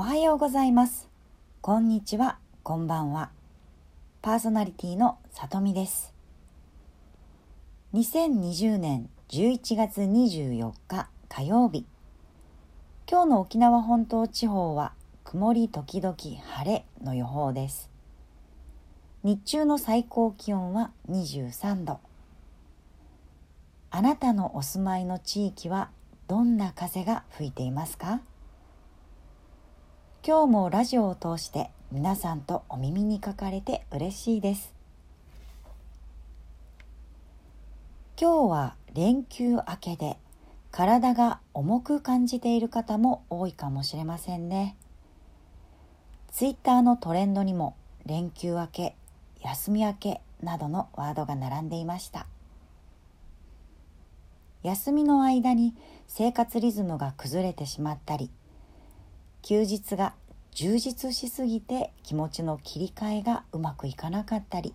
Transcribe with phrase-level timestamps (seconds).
[0.00, 1.08] おはようございます。
[1.60, 2.38] こんにちは。
[2.62, 3.30] こんばんは。
[4.22, 6.14] パーソナリティのさとみです。
[7.94, 11.84] 2020年11月24日火曜日
[13.10, 14.92] 今日の沖縄本島地方は
[15.24, 17.90] 曇り時々晴れの予報です。
[19.24, 21.98] 日中の最高気温は23度
[23.90, 25.90] あなたのお住まいの地域は
[26.28, 28.20] どんな風が吹いていますか？
[30.26, 34.74] 今日もラジオを通して皆さんとお耳にかかれて嬉しいです。
[38.20, 40.18] 今日は連休明けで
[40.70, 44.76] 体が重く感じている方も多いかもしれませんね。
[46.32, 48.96] ツイッターのトレンドにも連休明け
[49.40, 52.26] 休み明けなどのワードが並んでいました。
[54.62, 55.74] 休みの間に
[56.08, 58.30] 生活リズムが崩れてしまったり
[59.48, 60.12] 休日が
[60.52, 64.74] 充実しすぎて気持ちの切り替えがうまくいかなかったり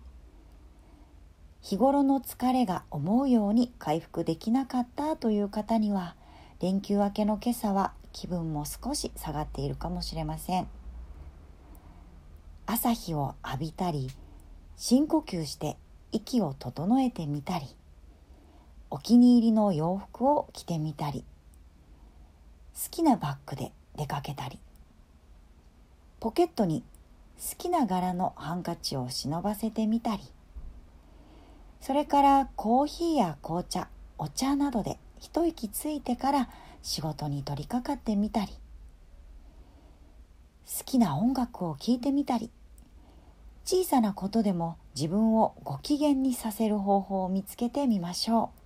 [1.60, 6.16] 日頃の疲れが思うように回復できなかったという方には
[6.60, 10.66] 連休明けの今朝は気分も少し下がっているかもしれません。
[12.66, 14.10] 朝日を浴びたり
[14.76, 15.76] 深呼吸して
[16.10, 17.66] 息を整えてみたり
[18.90, 21.24] お気に入りの洋服を着てみたり
[22.74, 24.58] 好きなバッグで出かけたり。
[26.20, 26.82] ポケットに
[27.38, 30.22] 好きな柄のハンカチを忍ばせてみたり。
[31.80, 36.48] それからコーヒーや紅茶お茶などで一息ついてから
[36.82, 38.52] 仕事に取り掛かってみたり。
[40.66, 42.50] 好きな音楽を聴いてみたり。
[43.66, 48.63] 小さなことでも自分をご機嫌にさせる方法を見つけてみましょう。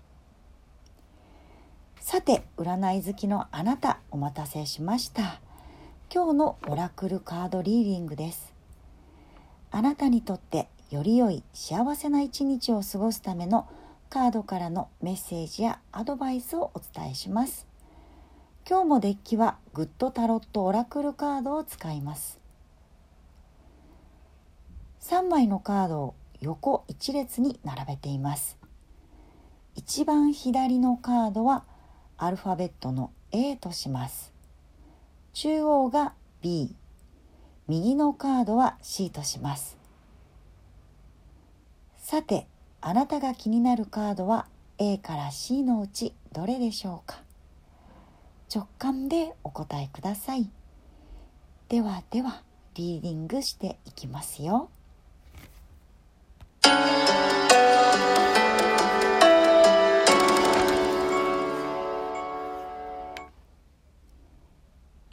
[2.01, 5.41] さて占い好きのあなたお待たせしました。
[6.13, 8.55] 今日のオラクルカードリーディングです。
[9.71, 13.69] あなたにとってより良い幸せな一日を過ごすための
[14.09, 17.67] カードからのメッセージやアドバイスをお伝えします。
[18.67, 22.41] 今日もデッキはグッドタロットオラクルカードを使います。
[25.03, 28.57] 3枚のカードを横一列に並べています。
[29.75, 31.65] 一番左のカードは
[32.19, 34.33] アルファベットの A とします。
[35.33, 36.75] 中央が B
[37.69, 39.79] 右のカードは C とします。
[41.97, 42.47] さて
[42.81, 44.47] あなたが気になるカードは
[44.79, 47.21] A から C のうちどれでしょうか？
[48.53, 50.51] 直感でお答えください。
[51.69, 52.43] ではでは
[52.75, 54.71] リーディングしていきますよ。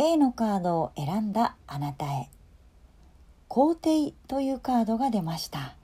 [0.08, 2.30] A のカードを選んだあなたへ。
[3.48, 5.76] 皇帝というカードが出ました。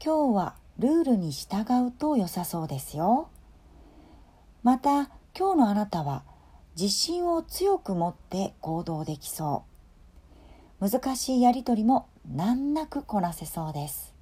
[0.00, 3.28] 今日はルールに従うと良さそうですよ。
[4.62, 6.22] また今日のあなたは
[6.80, 9.64] 自信を強く持って行動できそ
[10.78, 10.88] う。
[10.88, 14.14] 難しいやりとりも難なくこなせそうです。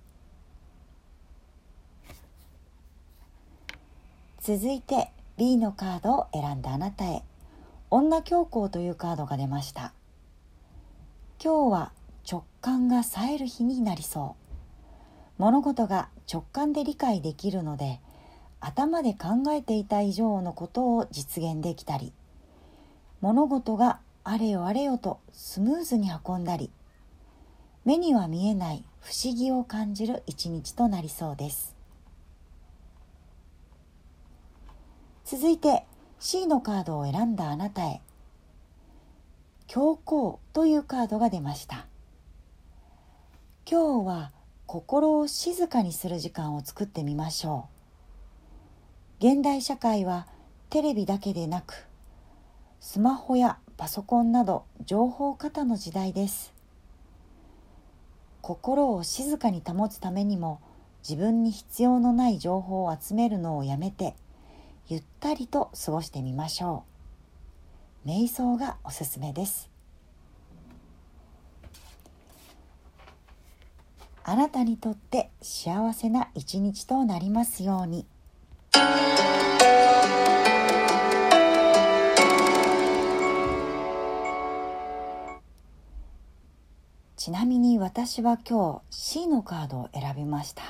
[4.41, 7.23] 続いて B のカードを選んだあなたへ。
[7.91, 9.95] 女教皇というカードが出ました。
[11.43, 11.93] 今日は
[12.31, 14.49] 直感が冴える日になりそう。
[15.39, 18.01] 物事が直感で理解できるので
[18.61, 22.13] 頭で考えていた以上のことを実現できたり
[23.21, 26.71] 物事があれよあれよとスムーズに運んだり
[27.85, 31.75] 目には見えない不思議を感じる一日となりそうです。
[35.25, 35.85] 続いて
[36.21, 38.01] C のカードを選んだあなたへ
[39.69, 41.87] 教皇というカードが出ました。
[43.71, 44.33] 今日は
[44.67, 47.69] 心を静かにする時間を作ってみましょ
[49.21, 49.27] う。
[49.27, 50.27] 現代社会は
[50.71, 51.87] テレビだけでなく
[52.81, 56.53] スマホやパソコンなど情報過多の時代です。
[58.41, 60.61] 心を静かに保つためにも
[61.09, 64.17] 自分に必要のない情報を集めるのをやめて
[64.89, 66.85] ゆったりと過ごしてみましょ
[68.05, 68.09] う。
[68.09, 69.69] 瞑想がおすすめです。
[74.25, 78.07] あなたにとって幸せな一日となりますように。
[87.17, 90.63] ちなみに私は今日 C のカードを選びました。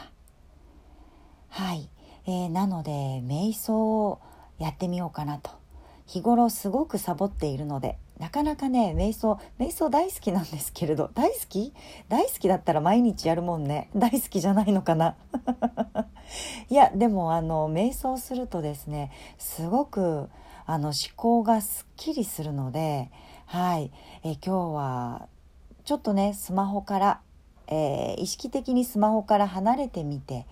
[1.50, 1.88] はい。
[2.28, 2.90] えー、なので
[3.24, 4.20] 瞑想を
[4.58, 5.50] やってみようかなと。
[6.06, 11.72] 日頃すごくサボっているのでなかなかね瞑想瞑想大好きなんですけれど大好き？
[12.08, 13.88] 大好きだったら毎日やるもんね。
[13.96, 15.16] 大好きじゃないのかな。
[16.68, 20.28] いやでもあの瞑想するとですねすごく
[20.66, 23.10] あの思考がすっきりするので
[23.46, 23.90] はい。
[24.22, 25.28] え今日は
[25.86, 27.20] ちょっとねスマホから、
[27.68, 30.46] えー、意識的にスマホから離れてみて、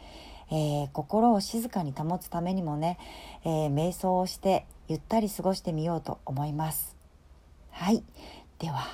[0.50, 2.98] えー、心を静かに保つためにもね、
[3.44, 6.96] えー、瞑想をしてゆったり過ごしてみようと思います。
[7.70, 8.02] はい。
[8.58, 8.86] では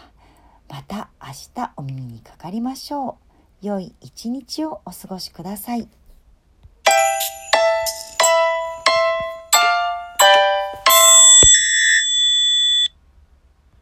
[0.68, 3.18] また明日お耳にかかりましょ
[3.62, 3.66] う。
[3.66, 5.88] 良い一日をお過ごしください。